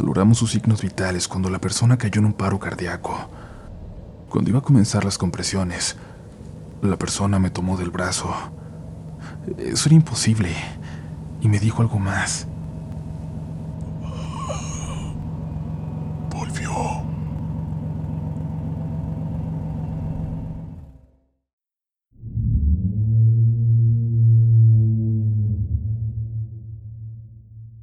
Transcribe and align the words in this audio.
Valoramos 0.00 0.38
sus 0.38 0.52
signos 0.52 0.80
vitales 0.80 1.28
cuando 1.28 1.50
la 1.50 1.58
persona 1.60 1.98
cayó 1.98 2.20
en 2.20 2.24
un 2.24 2.32
paro 2.32 2.58
cardíaco. 2.58 3.14
Cuando 4.30 4.48
iba 4.48 4.60
a 4.60 4.62
comenzar 4.62 5.04
las 5.04 5.18
compresiones, 5.18 5.94
la 6.80 6.96
persona 6.96 7.38
me 7.38 7.50
tomó 7.50 7.76
del 7.76 7.90
brazo. 7.90 8.34
Eso 9.58 9.90
era 9.90 9.96
imposible. 9.96 10.56
Y 11.42 11.48
me 11.50 11.58
dijo 11.58 11.82
algo 11.82 11.98
más. 11.98 12.46
Volvió. 16.30 16.70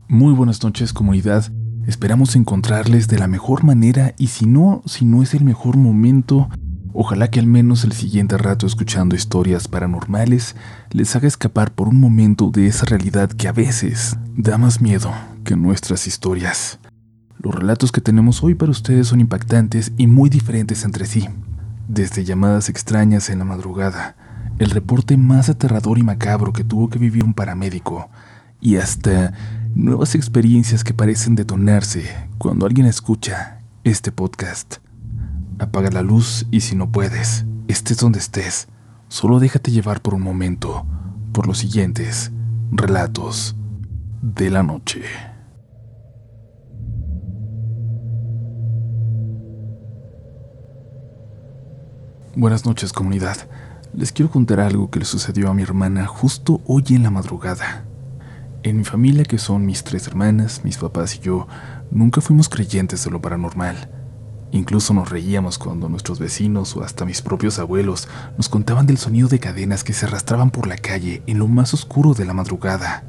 Muy 0.07 0.33
buenas 0.33 0.63
noches 0.63 0.93
comunidad. 0.93 1.51
Esperamos 1.87 2.35
encontrarles 2.35 3.07
de 3.07 3.17
la 3.17 3.29
mejor 3.29 3.63
manera 3.63 4.13
y 4.17 4.27
si 4.27 4.45
no, 4.45 4.83
si 4.85 5.05
no 5.05 5.23
es 5.23 5.33
el 5.33 5.45
mejor 5.45 5.77
momento, 5.77 6.49
ojalá 6.91 7.29
que 7.29 7.39
al 7.39 7.47
menos 7.47 7.85
el 7.85 7.93
siguiente 7.93 8.37
rato 8.37 8.67
escuchando 8.67 9.15
historias 9.15 9.69
paranormales 9.69 10.57
les 10.91 11.15
haga 11.15 11.29
escapar 11.29 11.71
por 11.71 11.87
un 11.87 11.97
momento 11.97 12.51
de 12.51 12.67
esa 12.67 12.85
realidad 12.85 13.29
que 13.29 13.47
a 13.47 13.53
veces 13.53 14.17
da 14.35 14.57
más 14.57 14.81
miedo 14.81 15.13
que 15.45 15.55
nuestras 15.55 16.07
historias. 16.07 16.77
Los 17.39 17.55
relatos 17.55 17.93
que 17.93 18.01
tenemos 18.01 18.43
hoy 18.43 18.53
para 18.53 18.71
ustedes 18.71 19.07
son 19.07 19.21
impactantes 19.21 19.93
y 19.95 20.07
muy 20.07 20.29
diferentes 20.29 20.83
entre 20.83 21.05
sí. 21.05 21.29
Desde 21.87 22.25
llamadas 22.25 22.67
extrañas 22.67 23.29
en 23.29 23.39
la 23.39 23.45
madrugada, 23.45 24.17
el 24.59 24.71
reporte 24.71 25.15
más 25.15 25.47
aterrador 25.47 25.97
y 25.97 26.03
macabro 26.03 26.51
que 26.51 26.65
tuvo 26.65 26.89
que 26.89 26.99
vivir 26.99 27.23
un 27.23 27.33
paramédico, 27.33 28.09
y 28.59 28.77
hasta 28.77 29.33
nuevas 29.75 30.15
experiencias 30.15 30.83
que 30.83 30.93
parecen 30.93 31.35
detonarse 31.35 32.29
cuando 32.37 32.65
alguien 32.65 32.85
escucha 32.85 33.61
este 33.83 34.11
podcast. 34.11 34.77
Apaga 35.59 35.89
la 35.89 36.01
luz 36.01 36.45
y 36.51 36.61
si 36.61 36.75
no 36.75 36.91
puedes, 36.91 37.45
estés 37.67 37.97
donde 37.97 38.19
estés, 38.19 38.67
solo 39.07 39.39
déjate 39.39 39.71
llevar 39.71 40.01
por 40.01 40.13
un 40.13 40.21
momento 40.21 40.85
por 41.31 41.47
los 41.47 41.59
siguientes 41.59 42.31
relatos 42.71 43.55
de 44.21 44.49
la 44.49 44.63
noche. 44.63 45.03
Buenas 52.35 52.67
noches 52.67 52.93
comunidad. 52.93 53.49
Les 53.95 54.11
quiero 54.11 54.29
contar 54.29 54.59
algo 54.59 54.91
que 54.91 54.99
le 54.99 55.05
sucedió 55.05 55.49
a 55.49 55.55
mi 55.55 55.63
hermana 55.63 56.05
justo 56.05 56.61
hoy 56.67 56.83
en 56.89 57.01
la 57.01 57.09
madrugada. 57.09 57.86
En 58.63 58.77
mi 58.77 58.83
familia, 58.83 59.23
que 59.23 59.37
son 59.37 59.65
mis 59.65 59.83
tres 59.83 60.07
hermanas, 60.07 60.61
mis 60.63 60.77
papás 60.77 61.15
y 61.15 61.19
yo, 61.19 61.47
nunca 61.91 62.21
fuimos 62.21 62.49
creyentes 62.49 63.03
de 63.03 63.11
lo 63.11 63.21
paranormal. 63.21 63.89
Incluso 64.51 64.93
nos 64.93 65.09
reíamos 65.09 65.57
cuando 65.57 65.89
nuestros 65.89 66.19
vecinos 66.19 66.75
o 66.75 66.83
hasta 66.83 67.05
mis 67.05 67.21
propios 67.21 67.59
abuelos 67.59 68.07
nos 68.37 68.49
contaban 68.49 68.85
del 68.85 68.97
sonido 68.97 69.27
de 69.27 69.39
cadenas 69.39 69.83
que 69.83 69.93
se 69.93 70.05
arrastraban 70.05 70.51
por 70.51 70.67
la 70.67 70.77
calle 70.77 71.21
en 71.27 71.37
lo 71.39 71.47
más 71.47 71.73
oscuro 71.73 72.13
de 72.13 72.25
la 72.25 72.33
madrugada. 72.33 73.03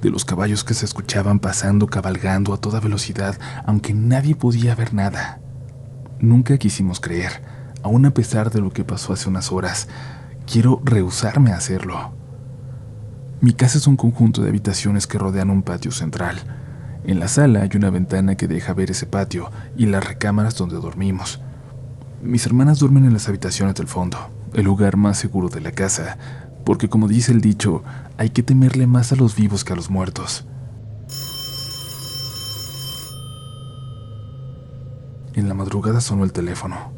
De 0.00 0.10
los 0.10 0.24
caballos 0.24 0.64
que 0.64 0.74
se 0.74 0.86
escuchaban 0.86 1.40
pasando 1.40 1.86
cabalgando 1.86 2.54
a 2.54 2.60
toda 2.60 2.80
velocidad, 2.80 3.36
aunque 3.66 3.94
nadie 3.94 4.34
podía 4.34 4.74
ver 4.74 4.94
nada. 4.94 5.40
Nunca 6.20 6.56
quisimos 6.56 7.00
creer, 7.00 7.42
aun 7.82 8.06
a 8.06 8.14
pesar 8.14 8.50
de 8.50 8.60
lo 8.60 8.70
que 8.70 8.84
pasó 8.84 9.12
hace 9.12 9.28
unas 9.28 9.52
horas. 9.52 9.88
Quiero 10.46 10.80
rehusarme 10.84 11.52
a 11.52 11.56
hacerlo. 11.56 12.17
Mi 13.40 13.52
casa 13.52 13.78
es 13.78 13.86
un 13.86 13.96
conjunto 13.96 14.42
de 14.42 14.48
habitaciones 14.48 15.06
que 15.06 15.16
rodean 15.16 15.50
un 15.50 15.62
patio 15.62 15.92
central. 15.92 16.38
En 17.04 17.20
la 17.20 17.28
sala 17.28 17.62
hay 17.62 17.70
una 17.76 17.88
ventana 17.88 18.34
que 18.34 18.48
deja 18.48 18.74
ver 18.74 18.90
ese 18.90 19.06
patio 19.06 19.52
y 19.76 19.86
las 19.86 20.04
recámaras 20.04 20.56
donde 20.56 20.74
dormimos. 20.74 21.40
Mis 22.20 22.44
hermanas 22.46 22.80
duermen 22.80 23.04
en 23.04 23.12
las 23.12 23.28
habitaciones 23.28 23.76
del 23.76 23.86
fondo, 23.86 24.18
el 24.54 24.64
lugar 24.64 24.96
más 24.96 25.18
seguro 25.18 25.48
de 25.48 25.60
la 25.60 25.70
casa, 25.70 26.18
porque 26.64 26.88
como 26.88 27.06
dice 27.06 27.30
el 27.30 27.40
dicho, 27.40 27.84
hay 28.16 28.30
que 28.30 28.42
temerle 28.42 28.88
más 28.88 29.12
a 29.12 29.16
los 29.16 29.36
vivos 29.36 29.62
que 29.62 29.72
a 29.72 29.76
los 29.76 29.88
muertos. 29.88 30.44
En 35.34 35.46
la 35.46 35.54
madrugada 35.54 36.00
sonó 36.00 36.24
el 36.24 36.32
teléfono, 36.32 36.90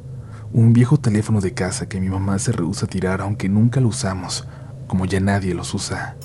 un 0.54 0.72
viejo 0.72 0.96
teléfono 0.96 1.42
de 1.42 1.52
casa 1.52 1.86
que 1.86 2.00
mi 2.00 2.08
mamá 2.08 2.38
se 2.38 2.52
rehúsa 2.52 2.86
a 2.86 2.88
tirar 2.88 3.20
aunque 3.20 3.50
nunca 3.50 3.78
lo 3.82 3.88
usamos 3.88 4.48
como 4.90 5.06
ya 5.06 5.20
nadie 5.20 5.54
los 5.54 5.72
usa. 5.72 6.16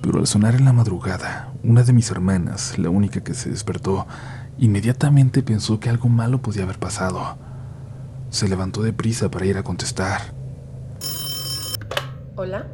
Pero 0.00 0.20
al 0.20 0.28
sonar 0.28 0.54
en 0.54 0.64
la 0.64 0.72
madrugada, 0.72 1.52
una 1.64 1.82
de 1.82 1.92
mis 1.92 2.12
hermanas, 2.12 2.78
la 2.78 2.90
única 2.90 3.20
que 3.20 3.34
se 3.34 3.50
despertó, 3.50 4.06
inmediatamente 4.56 5.42
pensó 5.42 5.80
que 5.80 5.90
algo 5.90 6.08
malo 6.08 6.40
podía 6.40 6.62
haber 6.62 6.78
pasado. 6.78 7.36
Se 8.28 8.48
levantó 8.48 8.82
deprisa 8.82 9.32
para 9.32 9.46
ir 9.46 9.58
a 9.58 9.64
contestar. 9.64 10.32
Hola. 12.36 12.68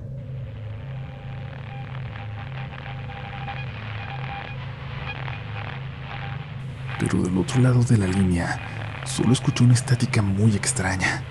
Pero 7.01 7.23
del 7.23 7.39
otro 7.39 7.63
lado 7.63 7.83
de 7.83 7.97
la 7.97 8.07
línea, 8.07 8.61
solo 9.07 9.33
escuchó 9.33 9.65
una 9.65 9.73
estática 9.73 10.21
muy 10.21 10.55
extraña 10.55 11.23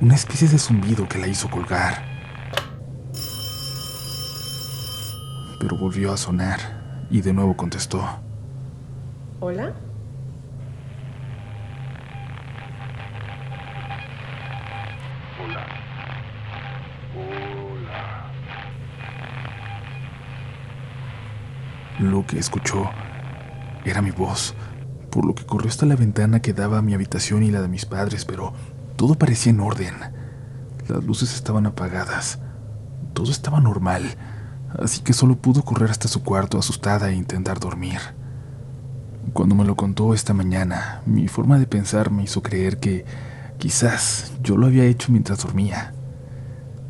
una 0.00 0.14
especie 0.14 0.48
de 0.48 0.58
zumbido 0.58 1.08
que 1.08 1.18
la 1.18 1.26
hizo 1.26 1.50
colgar. 1.50 2.04
Pero 5.58 5.76
volvió 5.76 6.12
a 6.12 6.16
sonar 6.16 6.58
y 7.10 7.20
de 7.20 7.32
nuevo 7.32 7.56
contestó. 7.56 8.04
¿Hola? 9.40 9.74
Hola. 15.42 15.66
Hola. 17.16 18.32
Lo 21.98 22.24
que 22.24 22.38
escuchó 22.38 22.88
era 23.84 24.00
mi 24.00 24.12
voz, 24.12 24.54
por 25.10 25.26
lo 25.26 25.34
que 25.34 25.44
corrió 25.44 25.68
hasta 25.68 25.86
la 25.86 25.96
ventana 25.96 26.40
que 26.40 26.52
daba 26.52 26.78
a 26.78 26.82
mi 26.82 26.94
habitación 26.94 27.42
y 27.42 27.50
la 27.50 27.60
de 27.60 27.68
mis 27.68 27.84
padres, 27.84 28.24
pero 28.24 28.52
todo 28.98 29.14
parecía 29.14 29.52
en 29.52 29.60
orden. 29.60 29.94
Las 30.88 31.04
luces 31.04 31.32
estaban 31.32 31.66
apagadas. 31.66 32.40
Todo 33.14 33.30
estaba 33.30 33.60
normal, 33.60 34.02
así 34.76 35.02
que 35.02 35.12
solo 35.12 35.36
pudo 35.36 35.62
correr 35.62 35.90
hasta 35.90 36.08
su 36.08 36.24
cuarto 36.24 36.58
asustada 36.58 37.08
e 37.08 37.14
intentar 37.14 37.60
dormir. 37.60 38.00
Cuando 39.32 39.54
me 39.54 39.64
lo 39.64 39.76
contó 39.76 40.14
esta 40.14 40.34
mañana, 40.34 41.02
mi 41.06 41.28
forma 41.28 41.60
de 41.60 41.68
pensar 41.68 42.10
me 42.10 42.24
hizo 42.24 42.42
creer 42.42 42.80
que 42.80 43.04
quizás 43.58 44.32
yo 44.42 44.56
lo 44.56 44.66
había 44.66 44.84
hecho 44.84 45.12
mientras 45.12 45.44
dormía. 45.44 45.94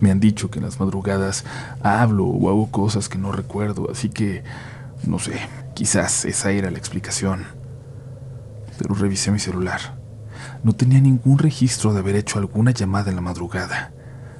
Me 0.00 0.10
han 0.10 0.18
dicho 0.18 0.50
que 0.50 0.60
en 0.60 0.64
las 0.64 0.80
madrugadas 0.80 1.44
hablo 1.82 2.24
o 2.24 2.48
hago 2.48 2.70
cosas 2.70 3.10
que 3.10 3.18
no 3.18 3.32
recuerdo, 3.32 3.90
así 3.90 4.08
que, 4.08 4.44
no 5.04 5.18
sé, 5.18 5.38
quizás 5.74 6.24
esa 6.24 6.52
era 6.52 6.70
la 6.70 6.78
explicación. 6.78 7.44
Pero 8.78 8.94
revisé 8.94 9.30
mi 9.30 9.40
celular 9.40 9.97
no 10.62 10.74
tenía 10.74 11.00
ningún 11.00 11.38
registro 11.38 11.92
de 11.92 12.00
haber 12.00 12.16
hecho 12.16 12.38
alguna 12.38 12.70
llamada 12.70 13.10
en 13.10 13.16
la 13.16 13.22
madrugada, 13.22 13.92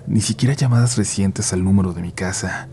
ni 0.07 0.21
siquiera 0.21 0.55
llamadas 0.55 0.97
recientes 0.97 1.53
al 1.53 1.65
número 1.65 1.93
de 1.93 2.03
mi 2.03 2.13
casa. 2.13 2.69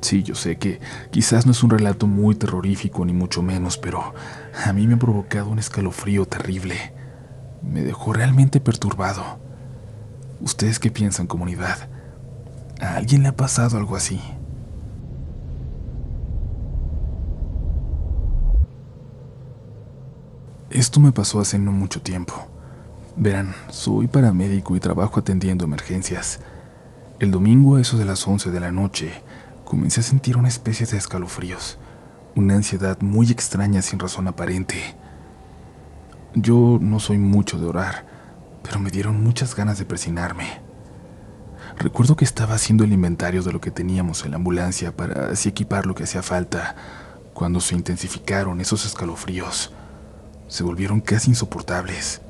Sí, 0.00 0.22
yo 0.22 0.34
sé 0.34 0.58
que 0.58 0.80
quizás 1.10 1.46
no 1.46 1.52
es 1.52 1.62
un 1.62 1.70
relato 1.70 2.06
muy 2.06 2.34
terrorífico 2.34 3.04
ni 3.04 3.14
mucho 3.14 3.42
menos, 3.42 3.78
pero 3.78 4.12
a 4.66 4.72
mí 4.72 4.86
me 4.86 4.94
ha 4.94 4.98
provocado 4.98 5.48
un 5.48 5.58
escalofrío 5.58 6.26
terrible. 6.26 6.92
Me 7.62 7.82
dejó 7.82 8.12
realmente 8.12 8.60
perturbado. 8.60 9.38
¿Ustedes 10.40 10.78
qué 10.78 10.90
piensan, 10.90 11.26
comunidad? 11.26 11.88
¿A 12.80 12.96
alguien 12.96 13.22
le 13.22 13.28
ha 13.28 13.36
pasado 13.36 13.78
algo 13.78 13.96
así? 13.96 14.20
Esto 20.74 20.98
me 20.98 21.12
pasó 21.12 21.38
hace 21.38 21.56
no 21.56 21.70
mucho 21.70 22.02
tiempo. 22.02 22.34
Verán, 23.16 23.54
soy 23.70 24.08
paramédico 24.08 24.74
y 24.74 24.80
trabajo 24.80 25.20
atendiendo 25.20 25.64
emergencias. 25.64 26.40
El 27.20 27.30
domingo, 27.30 27.76
a 27.76 27.80
eso 27.80 27.96
de 27.96 28.04
las 28.04 28.26
11 28.26 28.50
de 28.50 28.58
la 28.58 28.72
noche, 28.72 29.12
comencé 29.64 30.00
a 30.00 30.02
sentir 30.02 30.36
una 30.36 30.48
especie 30.48 30.84
de 30.84 30.96
escalofríos, 30.96 31.78
una 32.34 32.56
ansiedad 32.56 33.00
muy 33.02 33.30
extraña 33.30 33.82
sin 33.82 34.00
razón 34.00 34.26
aparente. 34.26 34.96
Yo 36.34 36.78
no 36.80 36.98
soy 36.98 37.18
mucho 37.18 37.56
de 37.60 37.66
orar, 37.66 38.04
pero 38.64 38.80
me 38.80 38.90
dieron 38.90 39.22
muchas 39.22 39.54
ganas 39.54 39.78
de 39.78 39.84
presinarme. 39.84 40.60
Recuerdo 41.78 42.16
que 42.16 42.24
estaba 42.24 42.56
haciendo 42.56 42.82
el 42.82 42.92
inventario 42.92 43.44
de 43.44 43.52
lo 43.52 43.60
que 43.60 43.70
teníamos 43.70 44.24
en 44.24 44.32
la 44.32 44.38
ambulancia 44.38 44.90
para 44.90 45.28
así 45.28 45.48
equipar 45.48 45.86
lo 45.86 45.94
que 45.94 46.02
hacía 46.02 46.24
falta, 46.24 46.74
cuando 47.32 47.60
se 47.60 47.76
intensificaron 47.76 48.60
esos 48.60 48.84
escalofríos 48.84 49.72
se 50.48 50.62
volvieron 50.62 51.00
casi 51.00 51.30
insoportables. 51.30 52.20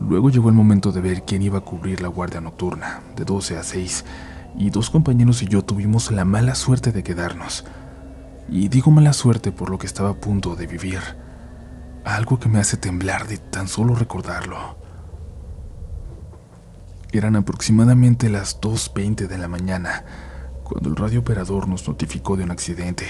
Luego 0.00 0.30
llegó 0.30 0.48
el 0.48 0.54
momento 0.54 0.92
de 0.92 1.00
ver 1.00 1.22
quién 1.22 1.42
iba 1.42 1.58
a 1.58 1.64
cubrir 1.64 2.02
la 2.02 2.08
guardia 2.08 2.40
nocturna, 2.40 3.02
de 3.16 3.24
12 3.24 3.56
a 3.56 3.62
6, 3.62 4.04
y 4.56 4.70
dos 4.70 4.90
compañeros 4.90 5.42
y 5.42 5.46
yo 5.46 5.62
tuvimos 5.62 6.10
la 6.10 6.24
mala 6.24 6.54
suerte 6.54 6.92
de 6.92 7.02
quedarnos. 7.02 7.64
Y 8.48 8.68
digo 8.68 8.90
mala 8.90 9.12
suerte 9.12 9.52
por 9.52 9.70
lo 9.70 9.78
que 9.78 9.86
estaba 9.86 10.10
a 10.10 10.20
punto 10.20 10.56
de 10.56 10.66
vivir, 10.66 11.00
algo 12.04 12.38
que 12.38 12.48
me 12.48 12.58
hace 12.58 12.76
temblar 12.76 13.26
de 13.26 13.38
tan 13.38 13.68
solo 13.68 13.94
recordarlo. 13.94 14.76
Eran 17.12 17.36
aproximadamente 17.36 18.28
las 18.28 18.60
2.20 18.60 19.28
de 19.28 19.38
la 19.38 19.48
mañana 19.48 20.04
cuando 20.64 20.88
el 20.88 20.96
radio 20.96 21.20
operador 21.20 21.68
nos 21.68 21.86
notificó 21.86 22.36
de 22.36 22.44
un 22.44 22.50
accidente. 22.50 23.06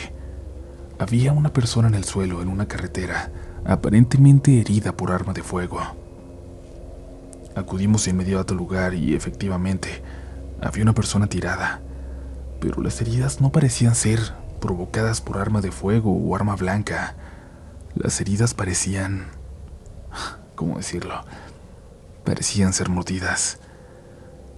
Había 0.99 1.33
una 1.33 1.53
persona 1.53 1.89
en 1.89 1.95
el 1.95 2.05
suelo 2.05 2.41
en 2.41 2.49
una 2.49 2.69
carretera, 2.69 3.31
aparentemente 3.65 4.61
herida 4.61 4.97
por 4.97 5.11
arma 5.11 5.33
de 5.33 5.43
fuego. 5.43 5.81
Acudimos 7.57 8.05
de 8.05 8.13
inmediato 8.13 8.55
al 8.55 8.59
lugar 8.59 8.95
y 8.95 9.15
efectivamente 9.15 10.03
había 10.63 10.85
una 10.85 10.95
persona 10.95 11.27
tirada, 11.27 11.81
pero 12.61 12.81
las 12.81 13.01
heridas 13.01 13.41
no 13.41 13.51
parecían 13.51 13.97
ser 13.97 14.21
provocadas 14.61 15.21
por 15.21 15.39
arma 15.39 15.61
de 15.61 15.73
fuego 15.73 16.13
o 16.13 16.37
arma 16.37 16.55
blanca. 16.55 17.17
Las 17.97 18.21
heridas 18.21 18.55
parecían... 18.55 19.27
¿Cómo 20.55 20.77
decirlo? 20.77 21.25
Parecían 22.25 22.73
ser 22.73 22.89
mordidas. 22.89 23.59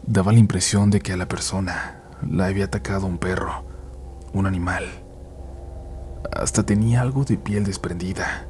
Daba 0.07 0.33
la 0.33 0.39
impresión 0.39 0.91
de 0.91 1.01
que 1.01 1.15
a 1.15 1.17
la 1.17 1.29
persona 1.29 2.03
la 2.31 2.47
había 2.47 2.67
atacado 2.67 3.07
un 3.07 3.17
perro, 3.17 3.65
un 4.35 4.47
animal. 4.47 5.06
Hasta 6.33 6.65
tenía 6.65 7.01
algo 7.01 7.25
de 7.25 7.37
piel 7.39 7.65
desprendida. 7.65 8.47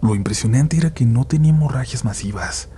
Lo 0.00 0.14
impresionante 0.14 0.76
era 0.76 0.92
que 0.92 1.04
no 1.04 1.24
tenía 1.24 1.50
hemorragias 1.50 2.04
masivas. 2.04 2.68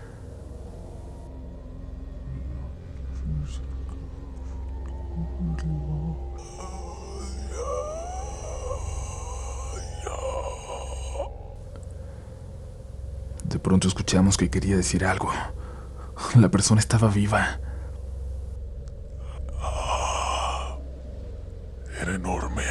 De 13.44 13.58
pronto 13.58 13.88
escuchamos 13.88 14.36
que 14.36 14.50
quería 14.50 14.76
decir 14.76 15.04
algo. 15.04 15.30
La 16.34 16.50
persona 16.50 16.80
estaba 16.80 17.08
viva. 17.08 17.60
Era 22.00 22.14
enorme. 22.16 22.64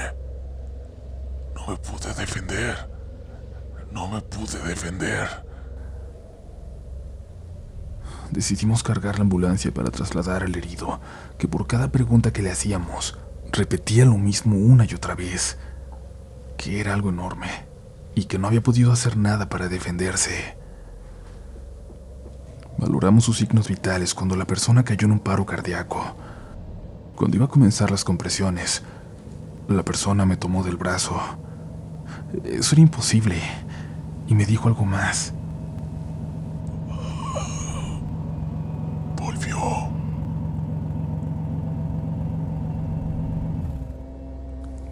No 1.55 1.67
me 1.67 1.77
pude 1.77 2.13
defender. 2.13 2.75
No 3.93 4.07
me 4.07 4.21
pude 4.21 4.57
defender. 4.67 5.27
Decidimos 8.31 8.81
cargar 8.81 9.19
la 9.19 9.21
ambulancia 9.21 9.71
para 9.71 9.91
trasladar 9.91 10.41
al 10.41 10.55
herido, 10.55 10.99
que 11.37 11.47
por 11.47 11.67
cada 11.67 11.91
pregunta 11.91 12.33
que 12.33 12.41
le 12.41 12.49
hacíamos, 12.49 13.19
repetía 13.51 14.05
lo 14.05 14.17
mismo 14.17 14.57
una 14.57 14.85
y 14.85 14.95
otra 14.95 15.13
vez, 15.13 15.59
que 16.57 16.79
era 16.79 16.95
algo 16.95 17.09
enorme 17.09 17.47
y 18.15 18.25
que 18.25 18.39
no 18.39 18.47
había 18.47 18.63
podido 18.63 18.91
hacer 18.91 19.15
nada 19.15 19.49
para 19.49 19.67
defenderse. 19.67 20.57
Valoramos 22.79 23.25
sus 23.25 23.37
signos 23.37 23.67
vitales 23.67 24.15
cuando 24.15 24.35
la 24.35 24.45
persona 24.45 24.83
cayó 24.83 25.05
en 25.05 25.11
un 25.11 25.19
paro 25.19 25.45
cardíaco. 25.45 26.15
Cuando 27.15 27.37
iba 27.37 27.45
a 27.45 27.49
comenzar 27.49 27.91
las 27.91 28.03
compresiones, 28.03 28.81
la 29.67 29.83
persona 29.83 30.25
me 30.25 30.37
tomó 30.37 30.63
del 30.63 30.77
brazo. 30.77 31.21
Eso 32.43 32.73
era 32.73 32.81
imposible. 32.81 33.37
Y 34.27 34.35
me 34.35 34.45
dijo 34.45 34.67
algo 34.67 34.85
más. 34.85 35.33
Volvió. 39.17 39.57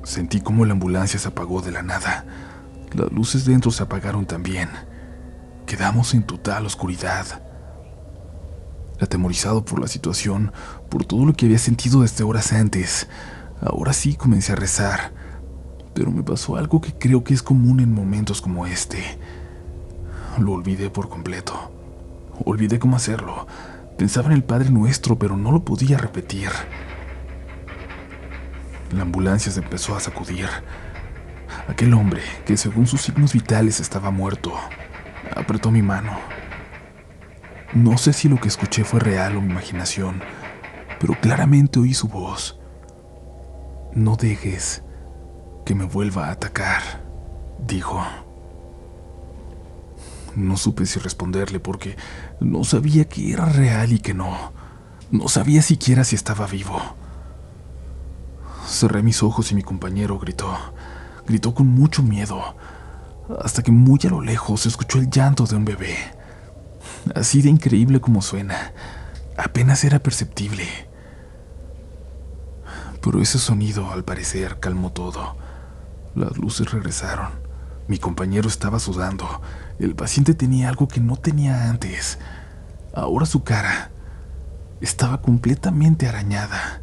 Sentí 0.03 0.41
como 0.41 0.65
la 0.65 0.73
ambulancia 0.73 1.19
se 1.19 1.27
apagó 1.27 1.61
de 1.61 1.71
la 1.71 1.83
nada. 1.83 2.25
Las 2.93 3.11
luces 3.11 3.45
dentro 3.45 3.71
se 3.71 3.83
apagaron 3.83 4.25
también. 4.25 4.69
Quedamos 5.65 6.13
en 6.13 6.23
total 6.23 6.65
oscuridad. 6.65 7.41
Atemorizado 8.99 9.63
por 9.63 9.79
la 9.79 9.87
situación, 9.87 10.51
por 10.89 11.05
todo 11.05 11.25
lo 11.25 11.33
que 11.33 11.45
había 11.45 11.57
sentido 11.57 12.01
desde 12.01 12.25
horas 12.25 12.51
antes, 12.51 13.07
ahora 13.61 13.93
sí 13.93 14.15
comencé 14.15 14.51
a 14.51 14.57
rezar. 14.57 15.13
Pero 15.93 16.11
me 16.11 16.23
pasó 16.23 16.57
algo 16.57 16.81
que 16.81 16.93
creo 16.93 17.23
que 17.23 17.33
es 17.33 17.41
común 17.41 17.79
en 17.79 17.93
momentos 17.93 18.41
como 18.41 18.65
este. 18.65 19.17
Lo 20.39 20.53
olvidé 20.53 20.89
por 20.89 21.09
completo. 21.09 21.71
Olvidé 22.45 22.79
cómo 22.79 22.95
hacerlo. 22.95 23.47
Pensaba 23.97 24.27
en 24.27 24.33
el 24.33 24.43
Padre 24.43 24.69
Nuestro, 24.69 25.17
pero 25.17 25.37
no 25.37 25.51
lo 25.51 25.63
podía 25.63 25.97
repetir. 25.97 26.49
La 28.95 29.03
ambulancia 29.03 29.51
se 29.51 29.59
empezó 29.59 29.95
a 29.95 29.99
sacudir. 29.99 30.47
Aquel 31.67 31.93
hombre, 31.93 32.21
que 32.45 32.57
según 32.57 32.87
sus 32.87 33.01
signos 33.01 33.33
vitales 33.33 33.79
estaba 33.79 34.09
muerto, 34.11 34.53
apretó 35.35 35.71
mi 35.71 35.81
mano. 35.81 36.17
No 37.73 37.97
sé 37.97 38.11
si 38.13 38.27
lo 38.27 38.39
que 38.39 38.47
escuché 38.47 38.83
fue 38.83 38.99
real 38.99 39.37
o 39.37 39.41
mi 39.41 39.51
imaginación, 39.51 40.21
pero 40.99 41.13
claramente 41.19 41.79
oí 41.79 41.93
su 41.93 42.07
voz. 42.07 42.59
No 43.93 44.15
dejes 44.15 44.83
que 45.65 45.75
me 45.75 45.85
vuelva 45.85 46.27
a 46.27 46.31
atacar, 46.31 46.81
dijo. 47.65 48.03
No 50.35 50.57
supe 50.57 50.85
si 50.85 50.99
responderle 50.99 51.59
porque 51.59 51.97
no 52.39 52.63
sabía 52.63 53.05
que 53.05 53.33
era 53.33 53.45
real 53.45 53.91
y 53.91 53.99
que 53.99 54.13
no. 54.13 54.53
No 55.11 55.27
sabía 55.27 55.61
siquiera 55.61 56.03
si 56.03 56.15
estaba 56.15 56.47
vivo. 56.47 56.79
Cerré 58.65 59.03
mis 59.03 59.23
ojos 59.23 59.51
y 59.51 59.55
mi 59.55 59.63
compañero 59.63 60.17
gritó. 60.19 60.57
Gritó 61.27 61.53
con 61.53 61.67
mucho 61.67 62.01
miedo, 62.01 62.55
hasta 63.43 63.61
que 63.61 63.71
muy 63.71 63.99
a 64.05 64.09
lo 64.09 64.21
lejos 64.21 64.61
se 64.61 64.69
escuchó 64.69 64.99
el 64.99 65.09
llanto 65.09 65.45
de 65.45 65.55
un 65.55 65.65
bebé. 65.65 65.97
Así 67.13 67.41
de 67.41 67.49
increíble 67.49 67.99
como 67.99 68.21
suena, 68.21 68.73
apenas 69.37 69.83
era 69.83 69.99
perceptible. 69.99 70.65
Pero 73.01 73.21
ese 73.21 73.39
sonido, 73.39 73.91
al 73.91 74.03
parecer, 74.03 74.59
calmó 74.59 74.91
todo. 74.91 75.35
Las 76.15 76.37
luces 76.37 76.71
regresaron. 76.71 77.50
Mi 77.87 77.97
compañero 77.97 78.47
estaba 78.47 78.79
sudando. 78.79 79.41
El 79.79 79.95
paciente 79.95 80.33
tenía 80.33 80.69
algo 80.69 80.87
que 80.87 80.99
no 80.99 81.17
tenía 81.17 81.69
antes. 81.69 82.19
Ahora 82.93 83.25
su 83.25 83.43
cara 83.43 83.91
estaba 84.81 85.21
completamente 85.21 86.07
arañada, 86.07 86.81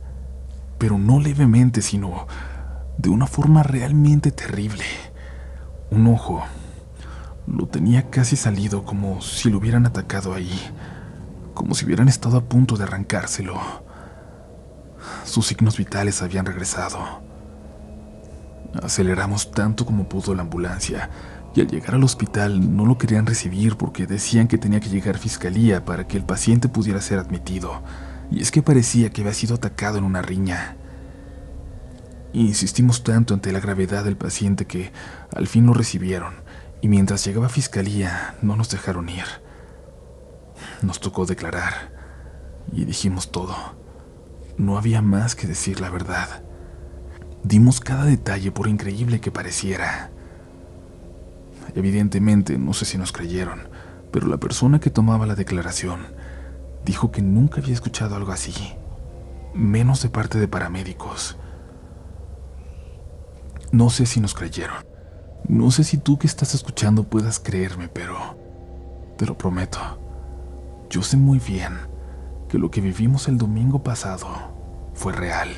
pero 0.79 0.99
no 0.99 1.21
levemente, 1.21 1.83
sino 1.83 2.27
de 2.97 3.11
una 3.11 3.27
forma 3.27 3.63
realmente 3.63 4.31
terrible. 4.31 4.85
Un 5.91 6.07
ojo 6.09 6.43
lo 7.47 7.67
tenía 7.67 8.11
casi 8.11 8.37
salido 8.37 8.85
como 8.85 9.23
si 9.23 9.51
lo 9.51 9.59
hubieran 9.59 9.87
atacado 9.87 10.35
ahí, 10.35 10.61
como 11.55 11.75
si 11.75 11.87
hubieran 11.87 12.09
estado 12.09 12.37
a 12.39 12.45
punto 12.45 12.77
de 12.77 12.85
arrancárselo. 12.85 13.59
Sus 15.25 15.47
signos 15.47 15.79
vitales 15.79 16.23
habían 16.23 16.47
regresado. 16.47 17.28
Aceleramos 18.83 19.51
tanto 19.51 19.87
como 19.87 20.09
pudo 20.09 20.35
la 20.35 20.43
ambulancia 20.43 21.11
y 21.55 21.61
al 21.61 21.69
llegar 21.69 21.95
al 21.95 22.05
hospital 22.05 22.77
no 22.77 22.85
lo 22.85 22.99
querían 22.99 23.27
recibir 23.27 23.77
porque 23.77 24.07
decían 24.07 24.47
que 24.49 24.59
tenía 24.59 24.81
que 24.81 24.91
llegar 24.91 25.19
fiscalía 25.19 25.85
para 25.85 26.07
que 26.07 26.17
el 26.17 26.25
paciente 26.25 26.69
pudiera 26.69 27.01
ser 27.01 27.19
admitido. 27.19 27.83
Y 28.31 28.43
es 28.43 28.51
que 28.51 28.63
parecía 28.63 29.11
que 29.11 29.23
había 29.23 29.33
sido 29.35 29.57
atacado 29.57 29.99
en 29.99 30.05
una 30.05 30.23
riña. 30.23 30.77
Insistimos 32.33 33.03
tanto 33.03 33.33
ante 33.33 33.53
la 33.53 33.61
gravedad 33.61 34.05
del 34.05 34.17
paciente 34.17 34.67
que 34.67 34.93
al 35.35 35.47
fin 35.47 35.67
lo 35.67 35.73
recibieron 35.73 36.35
y 36.83 36.89
mientras 36.89 37.25
llegaba 37.25 37.49
fiscalía 37.49 38.35
no 38.43 38.55
nos 38.55 38.71
dejaron 38.71 39.09
ir. 39.09 39.25
Nos 40.83 41.01
tocó 41.01 41.25
declarar 41.25 41.91
y 42.73 42.85
dijimos 42.85 43.33
todo. 43.33 43.57
No 44.59 44.77
había 44.77 45.01
más 45.01 45.35
que 45.35 45.47
decir 45.47 45.81
la 45.81 45.89
verdad. 45.89 46.43
Dimos 47.45 47.81
cada 47.81 48.05
detalle 48.05 48.51
por 48.53 48.69
increíble 48.69 49.21
que 49.21 49.31
pareciera. 49.31 50.11
Evidentemente, 51.75 52.59
no 52.59 52.73
sé 52.73 52.85
si 52.85 52.99
nos 52.99 53.13
creyeron, 53.13 53.61
pero 54.11 54.27
la 54.27 54.39
persona 54.39 54.81
que 54.81 54.91
tomaba 54.91 55.27
la 55.27 55.35
declaración 55.35 56.01
dijo 56.85 57.13
que 57.13 57.23
nunca 57.23 57.61
había 57.61 57.75
escuchado 57.75 58.17
algo 58.17 58.33
así, 58.33 58.55
menos 59.55 60.03
de 60.03 60.09
parte 60.09 60.39
de 60.39 60.49
paramédicos. 60.49 61.37
No 63.71 63.91
sé 63.91 64.07
si 64.07 64.21
nos 64.21 64.35
creyeron. 64.35 64.77
No 65.47 65.71
sé 65.71 65.85
si 65.85 65.99
tú 65.99 66.19
que 66.19 66.27
estás 66.27 66.55
escuchando 66.55 67.05
puedas 67.05 67.39
creerme, 67.39 67.89
pero 67.89 68.37
te 69.17 69.27
lo 69.27 69.37
prometo. 69.37 69.79
Yo 70.91 71.03
sé 71.03 71.17
muy 71.17 71.39
bien 71.39 71.75
que 72.49 72.59
lo 72.59 72.71
que 72.71 72.81
vivimos 72.81 73.29
el 73.29 73.37
domingo 73.37 73.83
pasado 73.83 74.29
fue 74.95 75.13
real. 75.13 75.49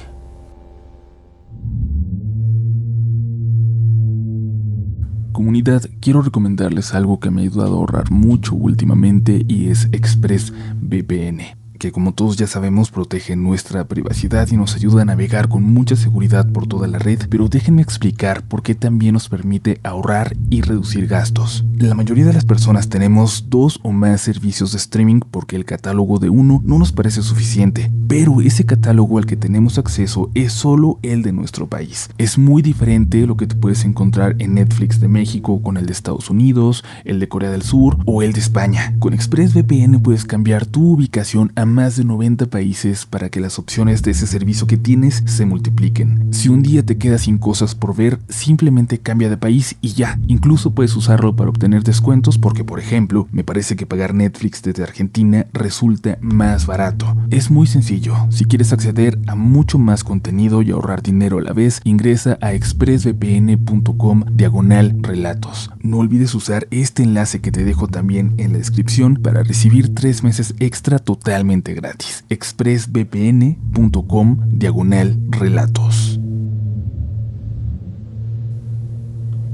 Comunidad, 5.40 5.88
quiero 6.02 6.20
recomendarles 6.20 6.92
algo 6.92 7.18
que 7.18 7.30
me 7.30 7.40
ha 7.40 7.44
ayudado 7.44 7.73
a 7.73 7.78
ahorrar 7.78 8.11
mucho 8.11 8.54
últimamente 8.54 9.42
y 9.49 9.70
es 9.70 9.88
ExpressVPN. 9.90 11.59
Que 11.80 11.92
como 11.92 12.12
todos 12.12 12.37
ya 12.37 12.46
sabemos 12.46 12.90
protegen 12.90 13.42
nuestra 13.42 13.88
privacidad 13.88 14.46
y 14.52 14.56
nos 14.56 14.76
ayuda 14.76 15.02
a 15.02 15.06
navegar 15.06 15.49
con 15.49 15.62
mucha 15.64 15.96
seguridad 15.96 16.46
por 16.52 16.66
toda 16.66 16.87
la 16.87 16.99
red, 16.99 17.20
pero 17.30 17.49
déjenme 17.49 17.80
explicar 17.80 18.42
por 18.42 18.62
qué 18.62 18.75
también 18.75 19.14
nos 19.14 19.30
permite 19.30 19.80
ahorrar 19.82 20.37
y 20.50 20.60
reducir 20.60 21.06
gastos. 21.06 21.64
La 21.78 21.94
mayoría 21.94 22.26
de 22.26 22.34
las 22.34 22.44
personas 22.44 22.90
tenemos 22.90 23.46
dos 23.49 23.80
o 23.82 23.92
más 23.92 24.20
servicios 24.20 24.72
de 24.72 24.78
streaming 24.78 25.20
porque 25.30 25.56
el 25.56 25.64
catálogo 25.64 26.18
de 26.18 26.28
uno 26.28 26.60
no 26.64 26.78
nos 26.78 26.92
parece 26.92 27.22
suficiente, 27.22 27.90
pero 28.06 28.42
ese 28.42 28.66
catálogo 28.66 29.16
al 29.16 29.25
que 29.25 29.37
tenemos 29.37 29.78
acceso 29.78 30.30
es 30.34 30.52
solo 30.52 30.99
el 31.02 31.22
de 31.22 31.32
nuestro 31.32 31.66
país. 31.66 32.10
Es 32.18 32.37
muy 32.37 32.60
diferente 32.60 33.26
lo 33.26 33.38
que 33.38 33.46
te 33.46 33.54
puedes 33.54 33.87
encontrar 33.87 34.37
en 34.38 34.54
Netflix 34.54 35.00
de 35.00 35.08
México 35.08 35.62
con 35.62 35.78
el 35.78 35.87
de 35.87 35.92
Estados 35.92 36.28
Unidos, 36.28 36.84
el 37.06 37.20
de 37.20 37.28
Corea 37.28 37.50
del 37.50 37.62
Sur 37.62 37.96
o 38.04 38.20
el 38.20 38.34
de 38.34 38.40
España. 38.40 38.94
Con 38.99 39.14
ExpressVPN 39.14 40.02
puedes 40.02 40.26
cambiar 40.26 40.66
tu 40.66 40.90
ubicación 40.90 41.52
a 41.56 41.69
más 41.70 41.96
de 41.96 42.04
90 42.04 42.46
países 42.46 43.06
para 43.06 43.30
que 43.30 43.40
las 43.40 43.58
opciones 43.58 44.02
de 44.02 44.10
ese 44.10 44.26
servicio 44.26 44.66
que 44.66 44.76
tienes 44.76 45.22
se 45.26 45.46
multipliquen. 45.46 46.32
Si 46.32 46.48
un 46.48 46.62
día 46.62 46.84
te 46.84 46.98
quedas 46.98 47.22
sin 47.22 47.38
cosas 47.38 47.74
por 47.74 47.96
ver, 47.96 48.18
simplemente 48.28 48.98
cambia 48.98 49.30
de 49.30 49.36
país 49.36 49.76
y 49.80 49.94
ya. 49.94 50.18
Incluso 50.26 50.72
puedes 50.72 50.96
usarlo 50.96 51.34
para 51.36 51.50
obtener 51.50 51.82
descuentos 51.82 52.38
porque, 52.38 52.64
por 52.64 52.78
ejemplo, 52.78 53.28
me 53.32 53.44
parece 53.44 53.76
que 53.76 53.86
pagar 53.86 54.14
Netflix 54.14 54.62
desde 54.62 54.82
Argentina 54.82 55.46
resulta 55.52 56.18
más 56.20 56.66
barato. 56.66 57.16
Es 57.30 57.50
muy 57.50 57.66
sencillo. 57.66 58.14
Si 58.30 58.44
quieres 58.44 58.72
acceder 58.72 59.18
a 59.26 59.34
mucho 59.34 59.78
más 59.78 60.04
contenido 60.04 60.62
y 60.62 60.70
ahorrar 60.70 61.02
dinero 61.02 61.38
a 61.38 61.42
la 61.42 61.52
vez, 61.52 61.80
ingresa 61.84 62.38
a 62.40 62.52
expressvpn.com 62.54 64.24
diagonal 64.32 64.96
relatos. 65.00 65.70
No 65.82 65.98
olvides 65.98 66.34
usar 66.34 66.66
este 66.70 67.02
enlace 67.02 67.40
que 67.40 67.52
te 67.52 67.64
dejo 67.64 67.88
también 67.88 68.34
en 68.38 68.52
la 68.52 68.58
descripción 68.58 69.16
para 69.16 69.42
recibir 69.42 69.94
tres 69.94 70.22
meses 70.22 70.54
extra 70.58 70.98
totalmente 70.98 71.59
gratis. 71.62 72.24
expressvpn.com 72.28 74.38
diagonal 74.48 75.18
relatos. 75.28 76.18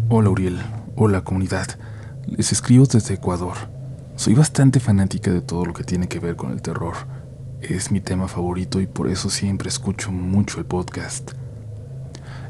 Hola 0.09 0.31
Uriel, 0.31 0.59
hola 0.95 1.23
comunidad. 1.23 1.67
Les 2.27 2.53
escribo 2.53 2.87
desde 2.87 3.15
Ecuador. 3.15 3.57
Soy 4.15 4.35
bastante 4.35 4.81
fanática 4.81 5.33
de 5.33 5.41
todo 5.41 5.67
lo 5.67 5.73
que 5.73 5.85
tiene 5.85 6.09
que 6.09 6.21
ver 6.21 6.37
con 6.37 6.53
el 6.53 6.63
terror. 6.63 6.95
Es 7.61 7.91
mi 7.91 8.01
tema 8.01 8.29
favorito 8.29 8.81
y 8.81 8.87
por 8.87 9.09
eso 9.09 9.29
siempre 9.29 9.69
escucho 9.69 10.13
mucho 10.13 10.59
el 10.59 10.65
podcast. 10.65 11.33